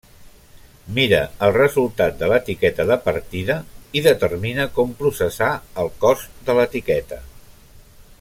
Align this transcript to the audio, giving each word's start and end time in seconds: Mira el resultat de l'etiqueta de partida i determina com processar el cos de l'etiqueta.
Mira 0.93 1.17
el 1.47 1.51
resultat 1.57 2.15
de 2.21 2.29
l'etiqueta 2.31 2.87
de 2.91 2.97
partida 3.09 3.57
i 4.01 4.03
determina 4.07 4.67
com 4.79 4.97
processar 5.03 5.51
el 5.85 5.93
cos 6.07 6.25
de 6.49 6.57
l'etiqueta. 6.61 7.21